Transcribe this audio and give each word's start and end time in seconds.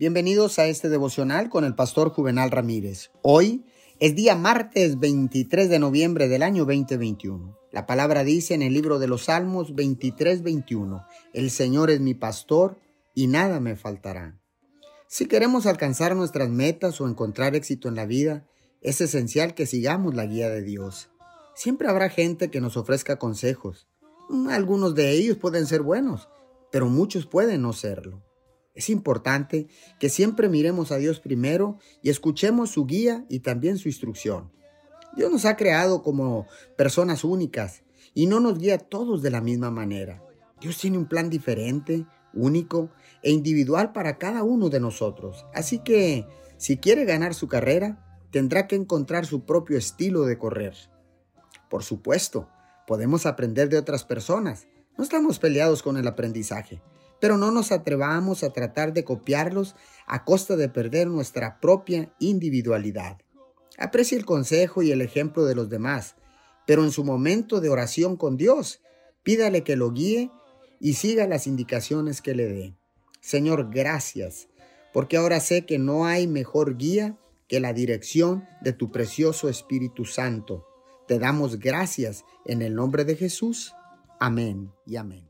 Bienvenidos 0.00 0.60
a 0.60 0.66
este 0.66 0.88
devocional 0.88 1.48
con 1.48 1.64
el 1.64 1.74
pastor 1.74 2.10
Juvenal 2.10 2.52
Ramírez. 2.52 3.10
Hoy 3.20 3.64
es 3.98 4.14
día 4.14 4.36
martes 4.36 5.00
23 5.00 5.68
de 5.68 5.80
noviembre 5.80 6.28
del 6.28 6.44
año 6.44 6.64
2021. 6.66 7.58
La 7.72 7.84
palabra 7.84 8.22
dice 8.22 8.54
en 8.54 8.62
el 8.62 8.74
libro 8.74 9.00
de 9.00 9.08
los 9.08 9.24
Salmos 9.24 9.74
23, 9.74 10.44
21, 10.44 11.04
El 11.32 11.50
Señor 11.50 11.90
es 11.90 11.98
mi 11.98 12.14
pastor 12.14 12.78
y 13.12 13.26
nada 13.26 13.58
me 13.58 13.74
faltará. 13.74 14.38
Si 15.08 15.26
queremos 15.26 15.66
alcanzar 15.66 16.14
nuestras 16.14 16.48
metas 16.48 17.00
o 17.00 17.08
encontrar 17.08 17.56
éxito 17.56 17.88
en 17.88 17.96
la 17.96 18.06
vida, 18.06 18.46
es 18.80 19.00
esencial 19.00 19.54
que 19.54 19.66
sigamos 19.66 20.14
la 20.14 20.26
guía 20.26 20.48
de 20.48 20.62
Dios. 20.62 21.10
Siempre 21.56 21.88
habrá 21.88 22.08
gente 22.08 22.52
que 22.52 22.60
nos 22.60 22.76
ofrezca 22.76 23.18
consejos. 23.18 23.88
Algunos 24.48 24.94
de 24.94 25.10
ellos 25.10 25.38
pueden 25.38 25.66
ser 25.66 25.82
buenos, 25.82 26.28
pero 26.70 26.88
muchos 26.88 27.26
pueden 27.26 27.62
no 27.62 27.72
serlo. 27.72 28.27
Es 28.78 28.90
importante 28.90 29.66
que 29.98 30.08
siempre 30.08 30.48
miremos 30.48 30.92
a 30.92 30.98
Dios 30.98 31.18
primero 31.18 31.78
y 32.00 32.10
escuchemos 32.10 32.70
su 32.70 32.86
guía 32.86 33.24
y 33.28 33.40
también 33.40 33.76
su 33.76 33.88
instrucción. 33.88 34.52
Dios 35.16 35.32
nos 35.32 35.46
ha 35.46 35.56
creado 35.56 36.04
como 36.04 36.46
personas 36.76 37.24
únicas 37.24 37.82
y 38.14 38.26
no 38.26 38.38
nos 38.38 38.56
guía 38.56 38.76
a 38.76 38.78
todos 38.78 39.20
de 39.20 39.32
la 39.32 39.40
misma 39.40 39.72
manera. 39.72 40.22
Dios 40.60 40.78
tiene 40.78 40.96
un 40.96 41.08
plan 41.08 41.28
diferente, 41.28 42.06
único 42.32 42.92
e 43.24 43.32
individual 43.32 43.90
para 43.90 44.16
cada 44.16 44.44
uno 44.44 44.68
de 44.68 44.78
nosotros. 44.78 45.44
Así 45.52 45.80
que, 45.80 46.24
si 46.56 46.76
quiere 46.76 47.04
ganar 47.04 47.34
su 47.34 47.48
carrera, 47.48 48.20
tendrá 48.30 48.68
que 48.68 48.76
encontrar 48.76 49.26
su 49.26 49.44
propio 49.44 49.76
estilo 49.76 50.22
de 50.22 50.38
correr. 50.38 50.76
Por 51.68 51.82
supuesto, 51.82 52.48
podemos 52.86 53.26
aprender 53.26 53.70
de 53.70 53.78
otras 53.78 54.04
personas. 54.04 54.68
No 54.96 55.02
estamos 55.02 55.40
peleados 55.40 55.82
con 55.82 55.96
el 55.96 56.06
aprendizaje 56.06 56.80
pero 57.20 57.36
no 57.36 57.50
nos 57.50 57.72
atrevamos 57.72 58.42
a 58.42 58.52
tratar 58.52 58.92
de 58.92 59.04
copiarlos 59.04 59.74
a 60.06 60.24
costa 60.24 60.56
de 60.56 60.68
perder 60.68 61.08
nuestra 61.08 61.60
propia 61.60 62.12
individualidad. 62.18 63.18
Aprecie 63.76 64.18
el 64.18 64.24
consejo 64.24 64.82
y 64.82 64.90
el 64.90 65.02
ejemplo 65.02 65.44
de 65.44 65.54
los 65.54 65.68
demás, 65.68 66.16
pero 66.66 66.84
en 66.84 66.90
su 66.90 67.04
momento 67.04 67.60
de 67.60 67.68
oración 67.68 68.16
con 68.16 68.36
Dios, 68.36 68.80
pídale 69.22 69.62
que 69.62 69.76
lo 69.76 69.92
guíe 69.92 70.30
y 70.80 70.94
siga 70.94 71.26
las 71.26 71.46
indicaciones 71.46 72.20
que 72.20 72.34
le 72.34 72.46
dé. 72.46 72.74
Señor, 73.20 73.70
gracias, 73.70 74.48
porque 74.92 75.16
ahora 75.16 75.40
sé 75.40 75.66
que 75.66 75.78
no 75.78 76.06
hay 76.06 76.26
mejor 76.26 76.76
guía 76.76 77.18
que 77.48 77.60
la 77.60 77.72
dirección 77.72 78.46
de 78.60 78.72
tu 78.72 78.92
precioso 78.92 79.48
Espíritu 79.48 80.04
Santo. 80.04 80.66
Te 81.06 81.18
damos 81.18 81.58
gracias 81.58 82.24
en 82.44 82.62
el 82.62 82.74
nombre 82.74 83.04
de 83.04 83.16
Jesús. 83.16 83.74
Amén 84.20 84.70
y 84.86 84.96
amén. 84.96 85.28